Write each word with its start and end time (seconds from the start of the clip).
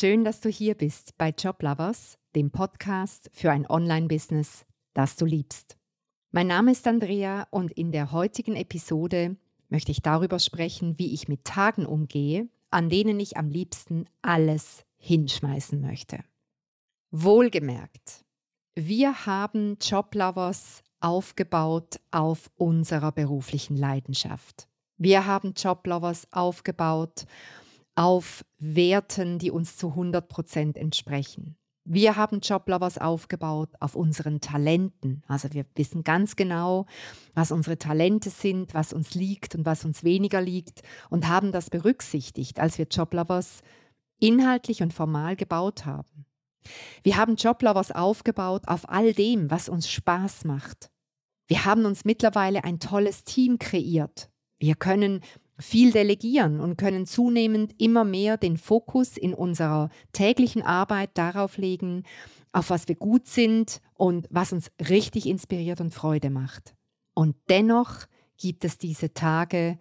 Schön, 0.00 0.22
dass 0.22 0.40
du 0.40 0.48
hier 0.48 0.76
bist 0.76 1.18
bei 1.18 1.30
Joblovers, 1.30 2.18
dem 2.36 2.52
Podcast 2.52 3.30
für 3.32 3.50
ein 3.50 3.68
Online-Business, 3.68 4.64
das 4.94 5.16
du 5.16 5.24
liebst. 5.24 5.76
Mein 6.30 6.46
Name 6.46 6.70
ist 6.70 6.86
Andrea 6.86 7.48
und 7.50 7.72
in 7.72 7.90
der 7.90 8.12
heutigen 8.12 8.54
Episode 8.54 9.36
möchte 9.68 9.90
ich 9.90 10.00
darüber 10.00 10.38
sprechen, 10.38 11.00
wie 11.00 11.12
ich 11.12 11.26
mit 11.26 11.42
Tagen 11.42 11.84
umgehe, 11.84 12.48
an 12.70 12.88
denen 12.88 13.18
ich 13.18 13.38
am 13.38 13.50
liebsten 13.50 14.04
alles 14.22 14.84
hinschmeißen 14.98 15.80
möchte. 15.80 16.20
Wohlgemerkt, 17.10 18.24
wir 18.76 19.26
haben 19.26 19.78
Joblovers 19.80 20.84
aufgebaut 21.00 21.98
auf 22.12 22.52
unserer 22.54 23.10
beruflichen 23.10 23.76
Leidenschaft. 23.76 24.68
Wir 24.96 25.26
haben 25.26 25.54
Joblovers 25.56 26.28
aufgebaut 26.32 27.24
auf 27.26 27.67
Werten, 28.58 29.38
die 29.38 29.50
uns 29.50 29.76
zu 29.76 29.88
100 29.88 30.28
Prozent 30.28 30.76
entsprechen. 30.76 31.56
Wir 31.84 32.16
haben 32.16 32.40
Joblovers 32.40 32.98
aufgebaut 32.98 33.70
auf 33.80 33.96
unseren 33.96 34.40
Talenten. 34.40 35.22
Also 35.26 35.52
wir 35.52 35.64
wissen 35.74 36.04
ganz 36.04 36.36
genau, 36.36 36.86
was 37.34 37.50
unsere 37.50 37.78
Talente 37.78 38.30
sind, 38.30 38.74
was 38.74 38.92
uns 38.92 39.14
liegt 39.14 39.54
und 39.54 39.64
was 39.64 39.84
uns 39.84 40.04
weniger 40.04 40.40
liegt 40.40 40.82
und 41.08 41.28
haben 41.28 41.50
das 41.50 41.70
berücksichtigt, 41.70 42.60
als 42.60 42.76
wir 42.76 42.86
Joblovers 42.90 43.62
inhaltlich 44.20 44.82
und 44.82 44.92
formal 44.92 45.34
gebaut 45.34 45.86
haben. 45.86 46.26
Wir 47.02 47.16
haben 47.16 47.36
Joblovers 47.36 47.90
aufgebaut 47.90 48.68
auf 48.68 48.88
all 48.88 49.12
dem, 49.14 49.50
was 49.50 49.68
uns 49.68 49.90
Spaß 49.90 50.44
macht. 50.44 50.90
Wir 51.46 51.64
haben 51.64 51.86
uns 51.86 52.04
mittlerweile 52.04 52.64
ein 52.64 52.78
tolles 52.78 53.24
Team 53.24 53.58
kreiert. 53.58 54.30
Wir 54.58 54.74
können 54.74 55.22
viel 55.58 55.92
delegieren 55.92 56.60
und 56.60 56.76
können 56.76 57.06
zunehmend 57.06 57.74
immer 57.78 58.04
mehr 58.04 58.36
den 58.36 58.56
Fokus 58.56 59.16
in 59.16 59.34
unserer 59.34 59.90
täglichen 60.12 60.62
Arbeit 60.62 61.10
darauf 61.14 61.56
legen, 61.56 62.04
auf 62.52 62.70
was 62.70 62.88
wir 62.88 62.94
gut 62.94 63.26
sind 63.26 63.80
und 63.94 64.26
was 64.30 64.52
uns 64.52 64.70
richtig 64.88 65.26
inspiriert 65.26 65.80
und 65.80 65.92
Freude 65.92 66.30
macht. 66.30 66.74
Und 67.14 67.36
dennoch 67.48 68.06
gibt 68.36 68.64
es 68.64 68.78
diese 68.78 69.12
Tage, 69.12 69.78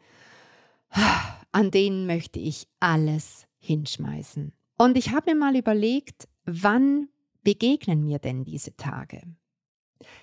an 1.51 1.71
denen 1.71 2.07
möchte 2.07 2.39
ich 2.39 2.67
alles 2.79 3.47
hinschmeißen. 3.59 4.53
Und 4.77 4.97
ich 4.97 5.11
habe 5.11 5.31
mir 5.33 5.39
mal 5.39 5.55
überlegt, 5.55 6.27
wann 6.45 7.09
begegnen 7.43 8.03
mir 8.03 8.19
denn 8.19 8.43
diese 8.43 8.75
Tage? 8.75 9.21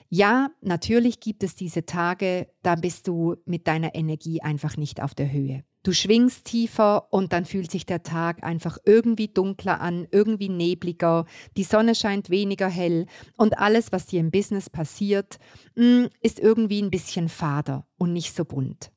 Ja, 0.08 0.50
natürlich 0.60 1.20
gibt 1.20 1.42
es 1.42 1.54
diese 1.54 1.86
Tage, 1.86 2.48
da 2.62 2.74
bist 2.74 3.08
du 3.08 3.36
mit 3.44 3.66
deiner 3.66 3.94
Energie 3.94 4.40
einfach 4.42 4.76
nicht 4.76 5.02
auf 5.02 5.14
der 5.14 5.32
Höhe. 5.32 5.64
Du 5.84 5.92
schwingst 5.92 6.46
tiefer 6.46 7.12
und 7.12 7.34
dann 7.34 7.44
fühlt 7.44 7.70
sich 7.70 7.84
der 7.84 8.02
Tag 8.02 8.42
einfach 8.42 8.78
irgendwie 8.86 9.28
dunkler 9.28 9.82
an, 9.82 10.06
irgendwie 10.10 10.48
nebliger, 10.48 11.26
die 11.58 11.64
Sonne 11.64 11.94
scheint 11.94 12.30
weniger 12.30 12.68
hell 12.68 13.04
und 13.36 13.58
alles, 13.58 13.92
was 13.92 14.06
dir 14.06 14.20
im 14.20 14.30
Business 14.30 14.70
passiert, 14.70 15.38
mm, 15.76 16.06
ist 16.22 16.40
irgendwie 16.40 16.80
ein 16.80 16.90
bisschen 16.90 17.28
fader 17.28 17.86
und 17.98 18.14
nicht 18.14 18.34
so 18.34 18.46
bunt. 18.46 18.92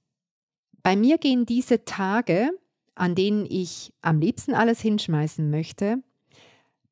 Bei 0.81 0.95
mir 0.95 1.17
gehen 1.17 1.45
diese 1.45 1.83
Tage, 1.83 2.51
an 2.95 3.15
denen 3.15 3.45
ich 3.45 3.91
am 4.01 4.21
liebsten 4.21 4.53
alles 4.53 4.79
hinschmeißen 4.79 5.49
möchte, 5.49 5.97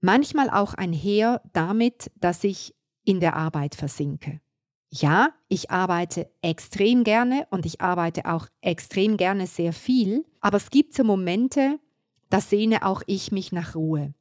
manchmal 0.01 0.49
auch 0.49 0.73
einher 0.73 1.41
damit, 1.53 2.11
dass 2.19 2.43
ich 2.43 2.75
in 3.05 3.19
der 3.19 3.35
Arbeit 3.35 3.75
versinke. 3.75 4.41
Ja, 4.89 5.29
ich 5.47 5.71
arbeite 5.71 6.29
extrem 6.41 7.03
gerne 7.03 7.47
und 7.49 7.65
ich 7.65 7.81
arbeite 7.81 8.25
auch 8.25 8.47
extrem 8.61 9.17
gerne 9.17 9.47
sehr 9.47 9.73
viel, 9.73 10.25
aber 10.41 10.57
es 10.57 10.69
gibt 10.69 10.93
so 10.93 11.03
Momente, 11.03 11.79
da 12.29 12.39
sehne 12.39 12.85
auch 12.85 13.01
ich 13.05 13.31
mich 13.31 13.51
nach 13.51 13.75
Ruhe. 13.75 14.13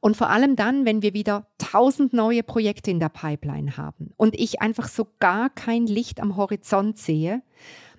Und 0.00 0.16
vor 0.16 0.30
allem 0.30 0.54
dann, 0.54 0.84
wenn 0.84 1.02
wir 1.02 1.12
wieder 1.12 1.48
tausend 1.58 2.12
neue 2.12 2.42
Projekte 2.42 2.90
in 2.90 3.00
der 3.00 3.08
Pipeline 3.08 3.76
haben 3.76 4.12
und 4.16 4.38
ich 4.38 4.60
einfach 4.60 4.88
so 4.88 5.08
gar 5.18 5.50
kein 5.50 5.86
Licht 5.86 6.20
am 6.20 6.36
Horizont 6.36 6.98
sehe, 6.98 7.42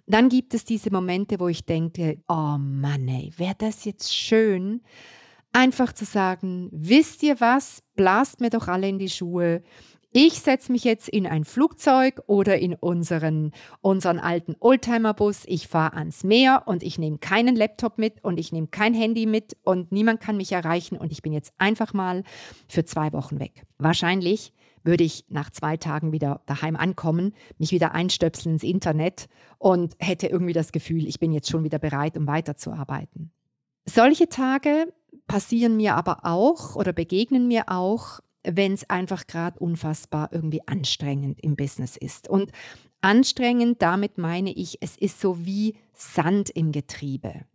dann 0.05 0.29
gibt 0.29 0.53
es 0.53 0.63
diese 0.63 0.91
Momente, 0.91 1.39
wo 1.39 1.49
ich 1.49 1.65
denke, 1.65 2.21
oh 2.29 2.57
Mann, 2.57 3.07
ey, 3.07 3.33
wäre 3.35 3.55
das 3.57 3.83
jetzt 3.83 4.15
schön, 4.15 4.81
einfach 5.51 5.91
zu 5.91 6.05
sagen, 6.05 6.69
wisst 6.71 7.23
ihr 7.23 7.41
was, 7.41 7.83
blast 7.95 8.39
mir 8.39 8.49
doch 8.49 8.69
alle 8.69 8.87
in 8.87 8.99
die 8.99 9.09
Schuhe, 9.09 9.63
ich 10.19 10.39
setze 10.39 10.71
mich 10.71 10.83
jetzt 10.83 11.07
in 11.09 11.27
ein 11.27 11.43
Flugzeug 11.43 12.23
oder 12.25 12.57
in 12.57 12.73
unseren, 12.73 13.51
unseren 13.81 14.17
alten 14.17 14.55
Oldtimer-Bus. 14.59 15.43
Ich 15.45 15.67
fahre 15.67 15.95
ans 15.95 16.23
Meer 16.23 16.63
und 16.65 16.81
ich 16.81 16.97
nehme 16.97 17.19
keinen 17.19 17.55
Laptop 17.55 17.99
mit 17.99 18.23
und 18.23 18.39
ich 18.39 18.51
nehme 18.51 18.65
kein 18.65 18.95
Handy 18.95 19.27
mit 19.27 19.57
und 19.61 19.91
niemand 19.91 20.19
kann 20.19 20.35
mich 20.35 20.51
erreichen 20.51 20.97
und 20.97 21.11
ich 21.11 21.21
bin 21.21 21.33
jetzt 21.33 21.53
einfach 21.59 21.93
mal 21.93 22.23
für 22.67 22.83
zwei 22.83 23.13
Wochen 23.13 23.39
weg. 23.39 23.67
Wahrscheinlich 23.77 24.53
würde 24.83 25.03
ich 25.03 25.25
nach 25.29 25.51
zwei 25.51 25.77
Tagen 25.77 26.11
wieder 26.11 26.41
daheim 26.47 26.77
ankommen, 26.77 27.35
mich 27.59 27.71
wieder 27.71 27.93
einstöpseln 27.93 28.55
ins 28.55 28.63
Internet 28.63 29.27
und 29.59 29.93
hätte 29.99 30.25
irgendwie 30.25 30.53
das 30.53 30.71
Gefühl, 30.71 31.05
ich 31.05 31.19
bin 31.19 31.31
jetzt 31.31 31.51
schon 31.51 31.63
wieder 31.63 31.77
bereit, 31.77 32.17
um 32.17 32.25
weiterzuarbeiten. 32.25 33.29
Solche 33.85 34.29
Tage 34.29 34.91
passieren 35.27 35.77
mir 35.77 35.93
aber 35.93 36.25
auch 36.25 36.75
oder 36.75 36.91
begegnen 36.91 37.47
mir 37.47 37.65
auch, 37.67 38.19
wenn 38.49 38.73
es 38.73 38.89
einfach 38.89 39.27
gerade 39.27 39.59
unfassbar 39.59 40.29
irgendwie 40.31 40.61
anstrengend 40.67 41.39
im 41.41 41.55
Business 41.55 41.97
ist. 41.97 42.29
Und 42.29 42.51
anstrengend, 43.01 43.81
damit 43.81 44.17
meine 44.17 44.51
ich, 44.51 44.77
es 44.81 44.97
ist 44.97 45.19
so 45.19 45.45
wie 45.45 45.75
Sand 45.93 46.49
im 46.49 46.71
Getriebe. 46.71 47.45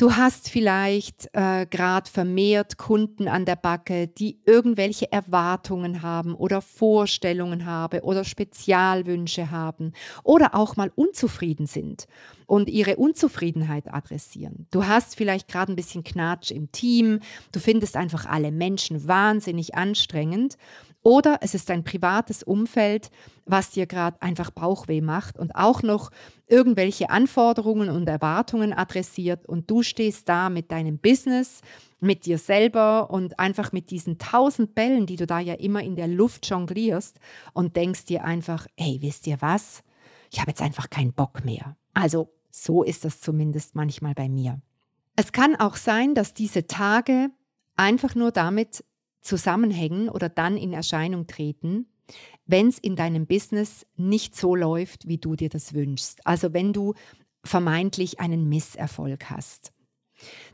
Du 0.00 0.16
hast 0.16 0.48
vielleicht 0.48 1.28
äh, 1.34 1.66
gerade 1.66 2.10
vermehrt 2.10 2.78
Kunden 2.78 3.28
an 3.28 3.44
der 3.44 3.56
Backe, 3.56 4.08
die 4.08 4.40
irgendwelche 4.46 5.12
Erwartungen 5.12 6.00
haben 6.00 6.34
oder 6.34 6.62
Vorstellungen 6.62 7.66
haben 7.66 8.00
oder 8.00 8.24
Spezialwünsche 8.24 9.50
haben 9.50 9.92
oder 10.24 10.54
auch 10.54 10.76
mal 10.76 10.90
unzufrieden 10.94 11.66
sind 11.66 12.06
und 12.46 12.70
ihre 12.70 12.96
Unzufriedenheit 12.96 13.92
adressieren. 13.92 14.66
Du 14.70 14.86
hast 14.86 15.16
vielleicht 15.16 15.48
gerade 15.48 15.70
ein 15.70 15.76
bisschen 15.76 16.02
Knatsch 16.02 16.50
im 16.50 16.72
Team, 16.72 17.20
du 17.52 17.60
findest 17.60 17.94
einfach 17.98 18.24
alle 18.24 18.52
Menschen 18.52 19.06
wahnsinnig 19.06 19.74
anstrengend 19.74 20.56
oder 21.02 21.38
es 21.40 21.54
ist 21.54 21.70
ein 21.70 21.84
privates 21.84 22.42
Umfeld, 22.42 23.10
was 23.46 23.70
dir 23.70 23.86
gerade 23.86 24.20
einfach 24.20 24.50
Bauchweh 24.50 25.00
macht 25.00 25.38
und 25.38 25.54
auch 25.54 25.82
noch 25.82 26.10
irgendwelche 26.46 27.10
Anforderungen 27.10 27.88
und 27.88 28.08
Erwartungen 28.08 28.72
adressiert 28.72 29.46
und 29.46 29.70
du 29.70 29.82
stehst 29.82 30.28
da 30.28 30.50
mit 30.50 30.70
deinem 30.70 30.98
Business, 30.98 31.62
mit 32.00 32.26
dir 32.26 32.38
selber 32.38 33.10
und 33.10 33.38
einfach 33.38 33.72
mit 33.72 33.90
diesen 33.90 34.18
tausend 34.18 34.74
Bällen, 34.74 35.06
die 35.06 35.16
du 35.16 35.26
da 35.26 35.40
ja 35.40 35.54
immer 35.54 35.82
in 35.82 35.96
der 35.96 36.08
Luft 36.08 36.46
jonglierst 36.48 37.18
und 37.54 37.76
denkst 37.76 38.04
dir 38.04 38.24
einfach, 38.24 38.66
hey, 38.76 38.98
wisst 39.00 39.26
ihr 39.26 39.40
was? 39.40 39.82
Ich 40.30 40.40
habe 40.40 40.50
jetzt 40.50 40.62
einfach 40.62 40.90
keinen 40.90 41.12
Bock 41.12 41.44
mehr. 41.44 41.76
Also 41.94 42.28
so 42.50 42.82
ist 42.82 43.04
das 43.04 43.20
zumindest 43.20 43.74
manchmal 43.74 44.14
bei 44.14 44.28
mir. 44.28 44.60
Es 45.16 45.32
kann 45.32 45.56
auch 45.56 45.76
sein, 45.76 46.14
dass 46.14 46.34
diese 46.34 46.66
Tage 46.66 47.30
einfach 47.76 48.14
nur 48.14 48.32
damit 48.32 48.84
zusammenhängen 49.20 50.08
oder 50.08 50.28
dann 50.28 50.56
in 50.56 50.72
Erscheinung 50.72 51.26
treten, 51.26 51.86
wenn 52.46 52.68
es 52.68 52.78
in 52.78 52.96
deinem 52.96 53.26
Business 53.26 53.86
nicht 53.96 54.36
so 54.36 54.54
läuft, 54.54 55.06
wie 55.06 55.18
du 55.18 55.36
dir 55.36 55.48
das 55.48 55.74
wünschst. 55.74 56.26
Also 56.26 56.52
wenn 56.52 56.72
du 56.72 56.94
vermeintlich 57.44 58.20
einen 58.20 58.48
Misserfolg 58.48 59.30
hast. 59.30 59.72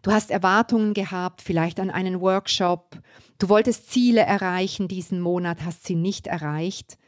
Du 0.02 0.12
hast 0.12 0.30
Erwartungen 0.30 0.94
gehabt, 0.94 1.42
vielleicht 1.42 1.80
an 1.80 1.90
einen 1.90 2.20
Workshop. 2.20 3.00
Du 3.38 3.48
wolltest 3.48 3.90
Ziele 3.90 4.20
erreichen 4.20 4.86
diesen 4.86 5.20
Monat, 5.20 5.64
hast 5.64 5.84
sie 5.84 5.96
nicht 5.96 6.28
erreicht. 6.28 6.98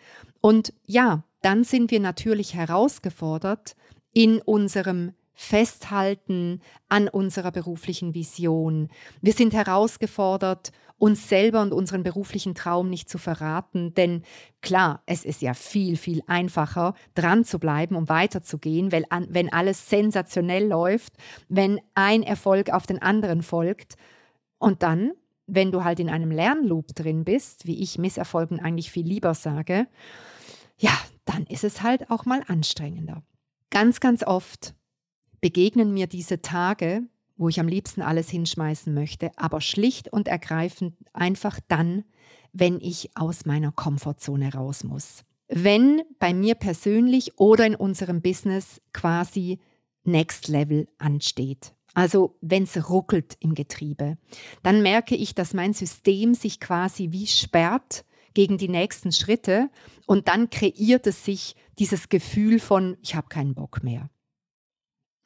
Und 0.41 0.73
ja, 0.85 1.23
dann 1.43 1.63
sind 1.63 1.91
wir 1.91 2.01
natürlich 2.01 2.55
herausgefordert, 2.55 3.77
in 4.13 4.41
unserem 4.41 5.13
Festhalten 5.41 6.63
an 6.89 7.07
unserer 7.07 7.53
beruflichen 7.53 8.13
Vision. 8.13 8.89
Wir 9.23 9.33
sind 9.33 9.55
herausgefordert, 9.55 10.73
uns 10.99 11.29
selber 11.29 11.63
und 11.63 11.73
unseren 11.73 12.03
beruflichen 12.03 12.57
Traum 12.57 12.91
nicht 12.91 13.09
zu 13.09 13.19
verraten. 13.19 13.95
Denn 13.95 14.25
klar, 14.63 15.01
es 15.07 15.25
ist 15.25 15.41
ja 15.41 15.55
viel, 15.55 15.97
viel 15.97 16.25
einfacher, 16.27 16.95
dran 17.15 17.45
zu 17.45 17.61
bleiben, 17.61 17.95
um 17.95 18.09
weiterzugehen, 18.09 18.91
weil 18.91 19.05
wenn 19.29 19.53
alles 19.53 19.89
sensationell 19.89 20.67
läuft, 20.67 21.13
wenn 21.49 21.81
ein 21.95 22.25
Erfolg 22.25 22.71
auf 22.71 22.89
den 22.89 23.01
anderen 23.01 23.43
folgt. 23.43 23.95
Und 24.59 24.83
dann, 24.83 25.13
wenn 25.47 25.71
du 25.71 25.85
halt 25.85 26.01
in 26.01 26.11
einem 26.11 26.33
Lernloop 26.33 26.97
drin 26.97 27.23
bist, 27.23 27.65
wie 27.65 27.81
ich 27.81 27.97
Misserfolgen 27.97 28.59
eigentlich 28.59 28.91
viel 28.91 29.07
lieber 29.07 29.35
sage, 29.35 29.87
ja, 30.79 30.99
dann 31.27 31.47
ist 31.47 31.63
es 31.63 31.81
halt 31.85 32.11
auch 32.11 32.25
mal 32.25 32.43
anstrengender. 32.49 33.23
Ganz, 33.71 34.01
ganz 34.01 34.25
oft 34.25 34.75
begegnen 35.41 35.93
mir 35.93 36.07
diese 36.07 36.43
Tage, 36.43 37.03
wo 37.37 37.49
ich 37.49 37.61
am 37.61 37.69
liebsten 37.69 38.03
alles 38.03 38.29
hinschmeißen 38.31 38.93
möchte, 38.93 39.31
aber 39.37 39.61
schlicht 39.61 40.13
und 40.13 40.29
ergreifend 40.29 40.95
einfach 41.13 41.61
dann, 41.69 42.05
wenn 42.53 42.81
ich 42.81 43.11
aus 43.15 43.47
meiner 43.47 43.73
Komfortzone 43.73 44.53
raus 44.53 44.85
muss. 44.85 45.25
Wenn 45.49 46.03
bei 46.19 46.35
mir 46.35 46.57
persönlich 46.57 47.39
oder 47.39 47.65
in 47.67 47.75
unserem 47.75 48.21
Business 48.21 48.81
quasi 48.93 49.61
Next 50.05 50.49
Level 50.49 50.89
ansteht. 50.99 51.75
also 51.95 52.37
wenn 52.41 52.63
es 52.63 52.89
ruckelt 52.89 53.37
im 53.41 53.55
Getriebe, 53.55 54.19
dann 54.63 54.83
merke 54.83 55.17
ich, 55.17 55.35
dass 55.35 55.55
mein 55.55 55.73
System 55.73 56.35
sich 56.35 56.61
quasi 56.61 57.09
wie 57.11 57.27
sperrt 57.27 58.05
gegen 58.35 58.57
die 58.57 58.69
nächsten 58.69 59.11
Schritte 59.11 59.69
und 60.07 60.29
dann 60.29 60.49
kreiert 60.49 61.07
es 61.07 61.25
sich 61.25 61.57
dieses 61.79 62.09
Gefühl 62.09 62.61
von, 62.61 62.97
ich 63.03 63.15
habe 63.17 63.29
keinen 63.29 63.55
Bock 63.55 63.83
mehr. 63.83 64.11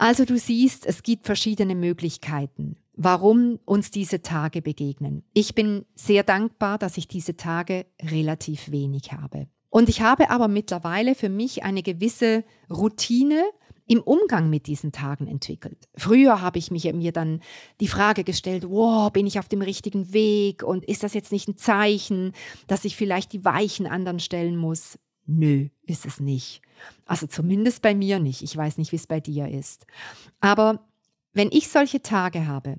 Also 0.03 0.25
du 0.25 0.37
siehst, 0.37 0.85
es 0.85 1.05
gibt 1.05 1.27
verschiedene 1.27 1.77
Möglichkeiten, 1.77 2.75
warum 2.95 3.61
uns 3.65 3.93
diese 3.93 4.21
Tage 4.21 4.61
begegnen. 4.61 5.23
Ich 5.33 5.55
bin 5.55 5.85
sehr 5.95 6.25
dankbar, 6.25 6.77
dass 6.77 6.97
ich 6.97 7.07
diese 7.07 7.37
Tage 7.37 7.87
relativ 8.03 8.73
wenig 8.73 9.13
habe. 9.13 9.47
Und 9.71 9.89
ich 9.89 10.01
habe 10.01 10.29
aber 10.31 10.49
mittlerweile 10.49 11.15
für 11.15 11.29
mich 11.29 11.63
eine 11.63 11.85
gewisse 11.85 12.43
Routine 12.69 13.45
im 13.87 14.01
Umgang 14.01 14.51
mit 14.51 14.67
diesen 14.67 14.91
Tagen 14.91 15.29
entwickelt. 15.29 15.89
Früher 15.95 16.41
habe 16.41 16.59
ich 16.59 16.73
mich 16.73 16.93
mir 16.93 17.13
dann 17.13 17.41
die 17.79 17.87
Frage 17.87 18.25
gestellt, 18.25 18.69
wow, 18.69 19.13
bin 19.13 19.29
ich 19.29 19.39
auf 19.39 19.47
dem 19.47 19.63
richtigen 19.63 20.13
Weg 20.13 20.65
und 20.65 20.85
ist 20.85 21.05
das 21.05 21.15
jetzt 21.15 21.31
nicht 21.31 21.47
ein 21.47 21.59
Zeichen, 21.59 22.33
dass 22.67 22.85
ich 22.85 22.97
vielleicht 22.97 23.33
die 23.33 23.45
Weichen 23.45 23.87
anderen 23.87 24.19
stellen 24.19 24.57
muss? 24.57 24.99
Nö, 25.27 25.69
ist 25.87 26.07
es 26.07 26.19
nicht. 26.19 26.61
Also 27.07 27.27
zumindest 27.27 27.83
bei 27.83 27.95
mir 27.95 28.19
nicht. 28.19 28.43
Ich 28.43 28.57
weiß 28.57 28.79
nicht, 28.79 28.93
wie 28.93 28.97
es 28.97 29.07
bei 29.07 29.21
dir 29.21 29.49
ist. 29.49 29.87
Aber 30.41 30.87
wenn 31.33 31.49
ich 31.51 31.69
solche 31.69 32.03
Tage 32.03 32.47
habe, 32.47 32.77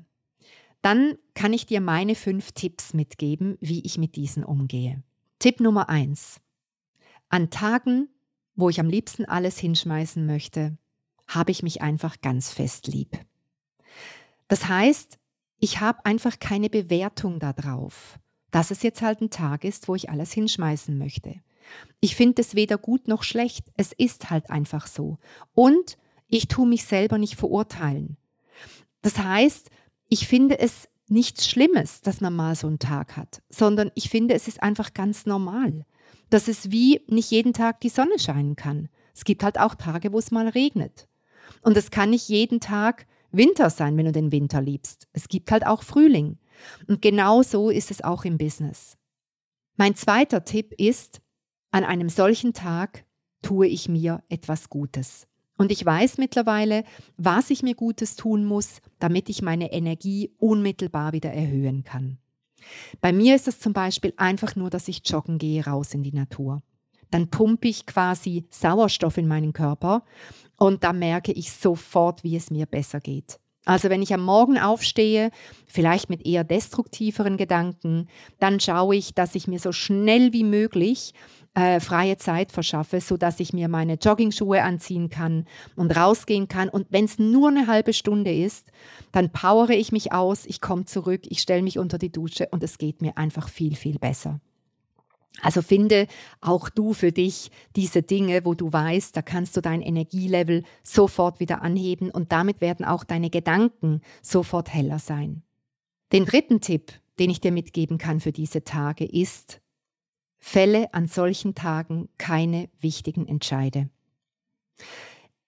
dann 0.82 1.18
kann 1.34 1.54
ich 1.54 1.66
dir 1.66 1.82
meine 1.82 2.14
fünf 2.14 2.52
Tipps 2.52 2.94
mitgeben, 2.94 3.58
wie 3.62 3.86
ich 3.86 3.98
mit 3.98 4.16
diesen 4.16 4.44
umgehe. 4.44 5.02
Tipp 5.40 5.60
Nummer 5.60 5.90
eins. 5.90 6.40
An 7.30 7.50
Tagen, 7.50 8.10
wo 8.56 8.70
ich 8.70 8.80
am 8.80 8.90
liebsten 8.90 9.26
alles 9.26 9.58
hinschmeißen 9.58 10.26
möchte, 10.26 10.78
habe 11.28 11.52
ich 11.52 11.64
mich 11.64 11.82
einfach 11.82 12.22
ganz 12.22 12.52
fest 12.52 12.88
lieb. 12.88 13.18
Das 14.48 14.68
heißt, 14.68 15.18
ich 15.60 15.80
habe 15.80 16.06
einfach 16.06 16.40
keine 16.40 16.70
Bewertung 16.70 17.40
darauf, 17.40 18.20
dass 18.52 18.70
es 18.70 18.84
jetzt 18.84 19.02
halt 19.02 19.22
ein 19.22 19.30
Tag 19.30 19.64
ist, 19.64 19.88
wo 19.88 19.96
ich 19.96 20.10
alles 20.10 20.34
hinschmeißen 20.34 20.98
möchte. 20.98 21.42
Ich 22.00 22.16
finde 22.16 22.42
es 22.42 22.56
weder 22.56 22.78
gut 22.78 23.08
noch 23.08 23.24
schlecht, 23.24 23.66
es 23.78 23.94
ist 23.94 24.30
halt 24.30 24.50
einfach 24.50 24.88
so. 24.88 25.18
Und 25.54 25.98
ich 26.28 26.48
tue 26.48 26.68
mich 26.68 26.86
selber 26.86 27.18
nicht 27.18 27.36
verurteilen. 27.36 28.18
Das 29.02 29.18
heißt, 29.18 29.70
ich 30.10 30.28
finde 30.28 30.60
es 30.60 30.90
nichts 31.08 31.48
Schlimmes, 31.48 32.02
dass 32.02 32.22
man 32.22 32.36
mal 32.36 32.56
so 32.56 32.68
einen 32.68 32.80
Tag 32.80 33.18
hat, 33.18 33.42
sondern 33.50 33.92
ich 33.96 34.10
finde, 34.10 34.34
es 34.34 34.48
ist 34.48 34.64
einfach 34.64 34.94
ganz 34.94 35.26
normal. 35.26 35.86
Dass 36.30 36.48
es 36.48 36.72
wie 36.72 37.02
nicht 37.08 37.30
jeden 37.32 37.54
Tag 37.54 37.82
die 37.82 37.90
Sonne 37.90 38.18
scheinen 38.18 38.56
kann. 38.56 38.90
Es 39.14 39.24
gibt 39.24 39.44
halt 39.44 39.60
auch 39.60 39.76
Tage, 39.76 40.12
wo 40.12 40.20
es 40.20 40.32
mal 40.32 40.48
regnet. 40.48 41.08
Und 41.62 41.78
es 41.78 41.92
kann 41.92 42.10
nicht 42.10 42.30
jeden 42.30 42.60
Tag 42.60 43.06
Winter 43.32 43.70
sein, 43.70 43.98
wenn 43.98 44.06
du 44.06 44.12
den 44.12 44.32
Winter 44.32 44.62
liebst. 44.62 45.08
Es 45.14 45.28
gibt 45.28 45.52
halt 45.52 45.66
auch 45.66 45.84
Frühling. 45.84 46.38
Und 46.88 47.02
genau 47.02 47.44
so 47.44 47.70
ist 47.70 47.92
es 47.92 48.04
auch 48.04 48.26
im 48.26 48.38
Business. 48.38 48.98
Mein 49.76 49.96
zweiter 49.96 50.46
Tipp 50.46 50.74
ist, 50.78 51.22
an 51.74 51.84
einem 51.84 52.08
solchen 52.08 52.54
Tag 52.54 53.04
tue 53.42 53.68
ich 53.68 53.90
mir 53.90 54.24
etwas 54.30 54.70
Gutes. 54.70 55.28
Und 55.58 55.72
ich 55.72 55.84
weiß 55.84 56.20
mittlerweile, 56.20 56.84
was 57.18 57.50
ich 57.50 57.64
mir 57.64 57.74
Gutes 57.74 58.16
tun 58.16 58.46
muss, 58.46 58.80
damit 59.00 59.28
ich 59.28 59.42
meine 59.42 59.72
Energie 59.72 60.32
unmittelbar 60.38 61.14
wieder 61.14 61.32
erhöhen 61.32 61.84
kann. 61.84 62.20
Bei 63.02 63.12
mir 63.12 63.36
ist 63.36 63.48
es 63.48 63.60
zum 63.60 63.74
Beispiel 63.74 64.14
einfach 64.18 64.56
nur, 64.56 64.70
dass 64.70 64.88
ich 64.88 65.02
joggen 65.06 65.40
gehe 65.40 65.66
raus 65.66 65.94
in 65.94 66.04
die 66.04 66.14
Natur. 66.14 66.62
Dann 67.10 67.30
pumpe 67.30 67.68
ich 67.68 67.86
quasi 67.86 68.46
Sauerstoff 68.50 69.18
in 69.18 69.28
meinen 69.28 69.54
Körper 69.54 70.04
und 70.58 70.84
da 70.84 70.94
merke 70.94 71.32
ich 71.32 71.52
sofort, 71.52 72.24
wie 72.24 72.36
es 72.36 72.52
mir 72.52 72.68
besser 72.68 73.00
geht. 73.00 73.40
Also 73.66 73.90
wenn 73.90 74.02
ich 74.02 74.14
am 74.14 74.24
Morgen 74.24 74.58
aufstehe, 74.58 75.32
vielleicht 75.68 76.10
mit 76.10 76.26
eher 76.26 76.44
destruktiveren 76.44 77.38
Gedanken, 77.38 78.08
dann 78.40 78.60
schaue 78.60 78.96
ich, 78.96 79.14
dass 79.14 79.36
ich 79.36 79.48
mir 79.48 79.60
so 79.60 79.72
schnell 79.72 80.34
wie 80.34 80.44
möglich 80.44 81.14
äh, 81.56 81.80
freie 81.80 82.18
Zeit 82.18 82.52
verschaffe, 82.52 83.00
sodass 83.00 83.40
ich 83.40 83.54
mir 83.54 83.68
meine 83.68 83.96
Joggingschuhe 83.96 84.64
anziehen 84.64 85.10
kann 85.10 85.46
und 85.76 85.96
rausgehen 85.96 86.48
kann. 86.48 86.70
Und 86.70 86.88
wenn 86.90 87.06
es 87.06 87.20
nur 87.20 87.50
eine 87.50 87.68
halbe 87.68 87.94
Stunde 87.94 88.34
ist, 88.34 88.72
dann 89.12 89.32
powere 89.32 89.74
ich 89.74 89.92
mich 89.92 90.12
aus, 90.12 90.46
ich 90.46 90.62
komme 90.62 90.86
zurück, 90.86 91.22
ich 91.26 91.42
stelle 91.42 91.62
mich 91.62 91.78
unter 91.78 91.98
die 91.98 92.12
Dusche 92.12 92.48
und 92.52 92.64
es 92.64 92.78
geht 92.78 93.02
mir 93.02 93.18
einfach 93.18 93.50
viel, 93.50 93.76
viel 93.76 94.00
besser. 94.00 94.40
Also 95.42 95.62
finde 95.62 96.08
auch 96.42 96.70
du 96.70 96.94
für 96.94 97.12
dich 97.12 97.50
diese 97.76 98.04
Dinge, 98.04 98.46
wo 98.46 98.54
du 98.54 98.72
weißt, 98.72 99.16
da 99.18 99.22
kannst 99.22 99.58
du 99.58 99.62
dein 99.62 99.82
Energielevel 99.82 100.64
sofort 100.84 101.40
wieder 101.40 101.62
anheben 101.64 102.12
und 102.12 102.32
damit 102.32 102.62
werden 102.62 102.86
auch 102.86 103.04
deine 103.04 103.30
Gedanken 103.30 104.02
sofort 104.22 104.74
heller 104.74 105.00
sein. 105.00 105.42
Den 106.12 106.26
dritten 106.26 106.62
Tipp, 106.62 106.94
den 107.20 107.32
ich 107.32 107.42
dir 107.42 107.52
mitgeben 107.52 107.98
kann 107.98 108.20
für 108.20 108.32
diese 108.32 108.64
Tage, 108.64 109.06
ist, 109.06 109.60
fälle 110.44 110.94
an 110.94 111.08
solchen 111.08 111.56
Tagen 111.56 112.10
keine 112.18 112.70
wichtigen 112.82 113.30
Entscheide. 113.30 113.90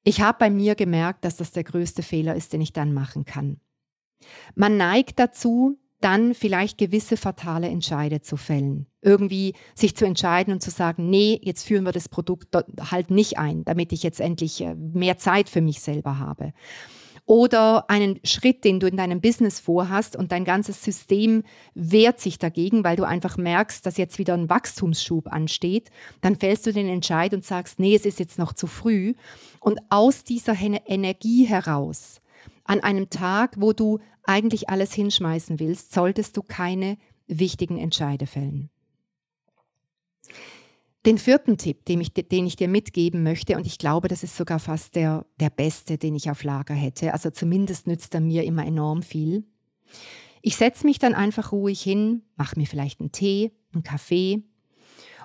Ich 0.06 0.22
habe 0.22 0.38
bei 0.40 0.50
mir 0.50 0.76
gemerkt, 0.76 1.26
dass 1.26 1.36
das 1.36 1.52
der 1.52 1.66
größte 1.66 2.02
Fehler 2.02 2.34
ist, 2.34 2.54
den 2.54 2.62
ich 2.62 2.72
dann 2.72 2.94
machen 2.94 3.26
kann. 3.26 3.60
Man 4.56 4.78
neigt 4.78 5.20
dazu, 5.20 5.78
dann 6.00 6.34
vielleicht 6.34 6.78
gewisse 6.78 7.18
fatale 7.18 7.68
Entscheide 7.68 8.22
zu 8.22 8.38
fällen. 8.38 8.88
Irgendwie 9.02 9.54
sich 9.76 9.98
zu 9.98 10.06
entscheiden 10.06 10.54
und 10.54 10.62
zu 10.62 10.72
sagen, 10.72 11.10
nee, 11.10 11.42
jetzt 11.44 11.66
führen 11.66 11.84
wir 11.84 11.92
das 11.92 12.08
Produkt 12.08 12.56
halt 12.90 13.12
nicht 13.12 13.38
ein, 13.38 13.66
damit 13.66 13.92
ich 13.92 14.02
jetzt 14.02 14.22
endlich 14.22 14.62
äh, 14.62 14.76
mehr 14.76 15.18
Zeit 15.18 15.50
für 15.50 15.62
mich 15.62 15.82
selber 15.82 16.20
habe. 16.20 16.54
Oder 17.28 17.90
einen 17.90 18.20
Schritt, 18.24 18.64
den 18.64 18.80
du 18.80 18.88
in 18.88 18.98
deinem 18.98 19.20
Business 19.20 19.60
vorhast 19.60 20.16
und 20.16 20.32
dein 20.32 20.46
ganzes 20.46 20.84
System 20.84 21.44
wehrt 21.74 22.20
sich 22.20 22.38
dagegen, 22.38 22.84
weil 22.84 22.98
du 22.98 23.04
einfach 23.04 23.38
merkst, 23.38 23.84
dass 23.84 23.98
jetzt 23.98 24.20
wieder 24.20 24.36
ein 24.36 24.50
Wachstumsschub 24.50 25.32
ansteht, 25.32 25.90
dann 26.22 26.36
fällst 26.36 26.68
du 26.68 26.74
den 26.74 26.88
Entscheid 26.88 27.34
und 27.34 27.44
sagst, 27.44 27.80
nee, 27.80 27.96
es 27.96 28.06
ist 28.06 28.20
jetzt 28.20 28.38
noch 28.38 28.54
zu 28.54 28.68
früh. 28.68 29.16
Und 29.60 29.80
aus 29.90 30.24
dieser 30.24 30.56
Energie 30.60 31.46
heraus, 31.46 32.22
an 32.64 32.82
einem 32.82 33.10
Tag, 33.10 33.56
wo 33.58 33.74
du 33.74 34.00
eigentlich 34.24 34.70
alles 34.70 34.94
hinschmeißen 34.94 35.60
willst, 35.60 35.94
solltest 35.94 36.38
du 36.38 36.44
keine 36.44 36.98
wichtigen 37.28 37.80
Entscheide 37.80 38.28
fällen. 38.28 38.70
Den 41.06 41.20
vierten 41.20 41.58
Tipp, 41.58 41.86
den 41.86 42.02
ich, 42.02 42.14
den 42.14 42.48
ich, 42.48 42.56
dir 42.56 42.68
mitgeben 42.68 43.22
möchte, 43.22 43.58
und 43.58 43.68
ich 43.68 43.78
glaube, 43.78 44.08
das 44.08 44.24
ist 44.24 44.36
sogar 44.36 44.58
fast 44.58 44.96
der, 44.96 45.26
der 45.40 45.52
beste, 45.52 46.00
den 46.00 46.16
ich 46.16 46.32
auf 46.32 46.44
Lager 46.44 46.74
hätte, 46.74 47.14
also 47.14 47.30
zumindest 47.30 47.86
nützt 47.86 48.16
er 48.16 48.22
mir 48.22 48.44
immer 48.44 48.66
enorm 48.66 49.04
viel. 49.04 49.46
Ich 50.42 50.56
setze 50.56 50.86
mich 50.86 50.98
dann 50.98 51.14
einfach 51.14 51.52
ruhig 51.52 51.82
hin, 51.82 52.24
mache 52.38 52.60
mir 52.60 52.66
vielleicht 52.66 53.02
einen 53.02 53.12
Tee, 53.12 53.52
einen 53.74 53.84
Kaffee 53.84 54.44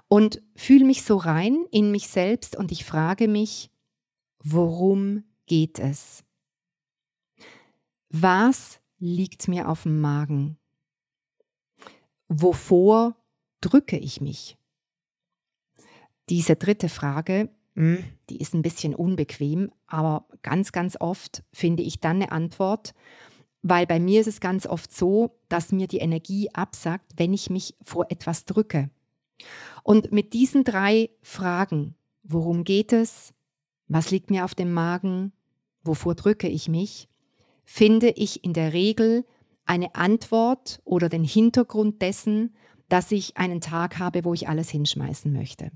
und 0.08 0.42
fühle 0.54 0.84
mich 0.84 1.02
so 1.02 1.16
rein 1.16 1.64
in 1.70 1.90
mich 1.90 2.08
selbst 2.08 2.56
und 2.56 2.72
ich 2.72 2.84
frage 2.84 3.26
mich, 3.26 3.70
worum 4.42 5.24
geht 5.46 5.78
es? 5.78 6.24
Was 8.10 8.80
liegt 8.98 9.48
mir 9.48 9.68
auf 9.68 9.84
dem 9.84 10.00
Magen? 10.00 10.58
Wovor 12.28 13.16
drücke 13.60 13.96
ich 13.96 14.20
mich? 14.20 14.59
Diese 16.28 16.56
dritte 16.56 16.88
Frage, 16.88 17.50
hm, 17.74 18.04
die 18.28 18.38
ist 18.40 18.54
ein 18.54 18.62
bisschen 18.62 18.94
unbequem, 18.94 19.70
aber 19.86 20.26
ganz, 20.42 20.72
ganz 20.72 20.96
oft 21.00 21.42
finde 21.52 21.82
ich 21.82 22.00
dann 22.00 22.16
eine 22.16 22.32
Antwort, 22.32 22.94
weil 23.62 23.86
bei 23.86 24.00
mir 24.00 24.20
ist 24.20 24.26
es 24.26 24.40
ganz 24.40 24.66
oft 24.66 24.94
so, 24.94 25.38
dass 25.48 25.72
mir 25.72 25.86
die 25.86 25.98
Energie 25.98 26.50
absagt, 26.52 27.12
wenn 27.16 27.32
ich 27.32 27.50
mich 27.50 27.74
vor 27.82 28.06
etwas 28.10 28.44
drücke. 28.44 28.90
Und 29.82 30.12
mit 30.12 30.32
diesen 30.32 30.64
drei 30.64 31.10
Fragen, 31.22 31.94
worum 32.22 32.64
geht 32.64 32.92
es? 32.92 33.32
Was 33.88 34.10
liegt 34.10 34.30
mir 34.30 34.44
auf 34.44 34.54
dem 34.54 34.72
Magen? 34.72 35.32
Wovor 35.82 36.14
drücke 36.14 36.48
ich 36.48 36.68
mich? 36.68 37.08
Finde 37.64 38.10
ich 38.10 38.44
in 38.44 38.52
der 38.52 38.72
Regel 38.72 39.24
eine 39.64 39.94
Antwort 39.94 40.80
oder 40.84 41.08
den 41.08 41.24
Hintergrund 41.24 42.02
dessen, 42.02 42.54
dass 42.88 43.12
ich 43.12 43.36
einen 43.36 43.60
Tag 43.60 43.98
habe, 43.98 44.24
wo 44.24 44.34
ich 44.34 44.48
alles 44.48 44.68
hinschmeißen 44.70 45.32
möchte. 45.32 45.70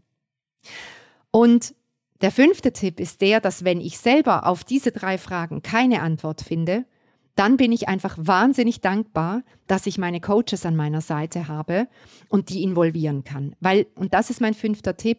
Und 1.31 1.75
der 2.21 2.31
fünfte 2.31 2.73
Tipp 2.73 3.01
ist 3.01 3.21
der, 3.21 3.41
dass 3.41 3.65
wenn 3.65 3.81
ich 3.81 3.99
selber 3.99 4.47
auf 4.47 4.65
diese 4.65 4.93
drei 4.93 5.19
Fragen 5.19 5.63
keine 5.63 6.01
Antwort 6.01 6.41
finde, 6.41 6.85
dann 7.35 7.57
bin 7.57 7.73
ich 7.73 7.89
einfach 7.89 8.17
wahnsinnig 8.19 8.81
dankbar, 8.81 9.43
dass 9.67 9.87
ich 9.87 9.99
meine 9.99 10.21
Coaches 10.21 10.65
an 10.65 10.77
meiner 10.77 11.01
Seite 11.01 11.49
habe 11.49 11.89
und 12.29 12.49
die 12.49 12.63
involvieren 12.63 13.25
kann. 13.25 13.57
Weil, 13.61 13.87
und 13.97 14.15
das 14.15 14.31
ist 14.31 14.41
mein 14.41 14.55
fünfter 14.55 14.97
Tipp, 14.97 15.19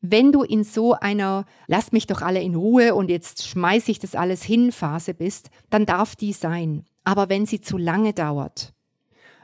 wenn 0.00 0.32
du 0.32 0.42
in 0.42 0.64
so 0.64 0.94
einer 0.94 1.44
Lass 1.68 1.92
mich 1.92 2.06
doch 2.06 2.22
alle 2.22 2.42
in 2.42 2.56
Ruhe 2.56 2.94
und 2.94 3.08
jetzt 3.08 3.46
schmeiße 3.46 3.90
ich 3.90 3.98
das 3.98 4.14
alles 4.14 4.42
hin 4.42 4.72
Phase 4.72 5.14
bist, 5.14 5.50
dann 5.70 5.86
darf 5.86 6.16
die 6.16 6.32
sein. 6.32 6.84
Aber 7.04 7.28
wenn 7.28 7.46
sie 7.46 7.60
zu 7.60 7.78
lange 7.78 8.12
dauert, 8.12 8.74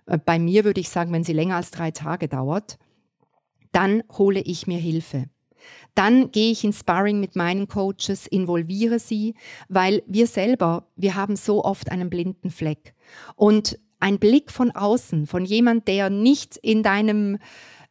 äh, 0.07 0.19
bei 0.19 0.39
mir 0.39 0.65
würde 0.65 0.81
ich 0.81 0.89
sagen, 0.89 1.13
wenn 1.13 1.25
sie 1.25 1.33
länger 1.33 1.57
als 1.57 1.71
drei 1.71 1.91
Tage 1.91 2.29
dauert, 2.29 2.79
dann 3.73 4.03
hole 4.13 4.41
ich 4.41 4.67
mir 4.67 4.79
Hilfe. 4.79 5.27
Dann 5.95 6.31
gehe 6.31 6.53
ich 6.53 6.65
ins 6.65 6.81
Sparring 6.81 7.21
mit 7.21 7.35
meinen 7.35 7.67
Coaches, 7.67 8.27
involviere 8.27 8.99
sie, 8.99 9.35
weil 9.69 10.03
wir 10.07 10.27
selber, 10.27 10.89
wir 10.97 11.15
haben 11.15 11.37
so 11.37 11.65
oft 11.65 11.91
einen 11.91 12.11
blinden 12.11 12.51
Fleck. 12.51 12.95
Und 13.35 13.79
ein 14.01 14.19
Blick 14.19 14.51
von 14.51 14.71
außen, 14.71 15.27
von 15.27 15.45
jemand, 15.45 15.89
der 15.89 16.09
nicht 16.09 16.57
in 16.57 16.83
deinem, 16.83 17.39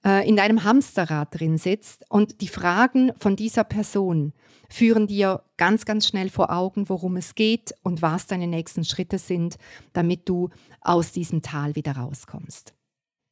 äh, 0.06 0.28
in 0.28 0.38
deinem 0.38 0.64
Hamsterrad 0.64 1.38
drin 1.38 1.58
sitzt 1.58 2.06
und 2.10 2.40
die 2.40 2.48
Fragen 2.48 3.12
von 3.18 3.36
dieser 3.36 3.66
Person 3.66 4.34
führen 4.70 5.08
dir 5.08 5.44
ganz, 5.58 5.86
ganz 5.86 6.08
schnell 6.08 6.30
vor 6.30 6.52
Augen, 6.52 6.90
worum 6.90 7.18
es 7.18 7.36
geht 7.36 7.74
und 7.84 8.02
was 8.02 8.28
deine 8.28 8.48
nächsten 8.48 8.84
Schritte 8.84 9.18
sind, 9.18 9.58
damit 9.94 10.30
du 10.30 10.50
aus 10.82 11.12
diesem 11.12 11.42
Tal 11.42 11.76
wieder 11.76 11.94
rauskommst. 11.94 12.77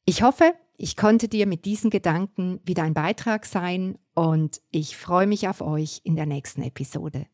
Ich 0.08 0.22
hoffe, 0.22 0.54
ich 0.76 0.96
konnte 0.96 1.26
dir 1.26 1.48
mit 1.48 1.64
diesen 1.64 1.90
Gedanken 1.90 2.60
wieder 2.64 2.84
ein 2.84 2.94
Beitrag 2.94 3.44
sein 3.44 3.98
und 4.14 4.60
ich 4.70 4.96
freue 4.96 5.26
mich 5.26 5.48
auf 5.48 5.60
euch 5.60 6.00
in 6.04 6.14
der 6.14 6.26
nächsten 6.26 6.62
Episode. 6.62 7.26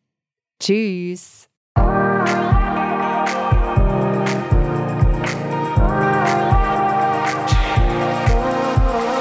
Tschüss! 0.58 1.50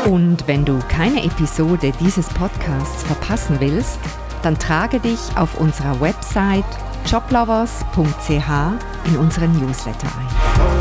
Und 0.06 0.48
wenn 0.48 0.64
du 0.64 0.80
keine 0.88 1.26
Episode 1.26 1.92
dieses 2.00 2.30
Podcasts 2.30 3.04
verpassen 3.04 3.60
willst, 3.60 4.00
dann 4.44 4.58
trage 4.58 5.02
dich 5.02 5.20
auf 5.36 5.60
unserer 5.60 6.00
Website 6.00 6.64
joblovers.ch 7.06 9.10
in 9.10 9.18
unseren 9.18 9.52
Newsletter 9.60 10.08
ein. 10.08 10.81